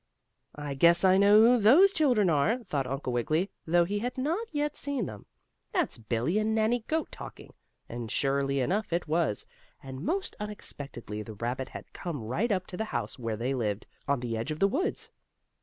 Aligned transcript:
"I 0.55 0.73
guess 0.73 1.03
I 1.03 1.19
know 1.19 1.41
who 1.41 1.57
those 1.59 1.93
children 1.93 2.27
are," 2.27 2.63
thought 2.63 2.87
Uncle 2.87 3.13
Wiggily, 3.13 3.51
though 3.67 3.85
he 3.85 3.99
had 3.99 4.17
not 4.17 4.47
yet 4.51 4.75
seen 4.75 5.05
them. 5.05 5.27
"That's 5.73 5.99
Billie 5.99 6.39
and 6.39 6.55
Nannie 6.55 6.83
Goat 6.87 7.11
talking," 7.11 7.53
and 7.87 8.09
surely 8.09 8.61
enough 8.61 8.91
it 8.91 9.07
was, 9.07 9.45
and, 9.83 10.01
most 10.03 10.35
unexpectedly 10.39 11.21
the 11.21 11.35
rabbit 11.35 11.69
had 11.69 11.93
come 11.93 12.23
right 12.23 12.51
up 12.51 12.65
to 12.65 12.77
the 12.77 12.85
house 12.85 13.19
where 13.19 13.37
they 13.37 13.53
lived, 13.53 13.85
on 14.07 14.21
the 14.21 14.35
edge 14.35 14.49
of 14.49 14.57
the 14.57 14.67
woods. 14.67 15.11